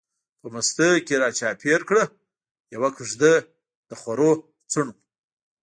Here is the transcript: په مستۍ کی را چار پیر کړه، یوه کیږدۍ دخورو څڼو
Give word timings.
په 0.41 0.47
مستۍ 0.53 0.93
کی 1.07 1.15
را 1.21 1.29
چار 1.39 1.55
پیر 1.61 1.81
کړه، 1.89 2.03
یوه 2.75 2.89
کیږدۍ 2.97 3.35
دخورو 3.89 4.31
څڼو 4.71 4.91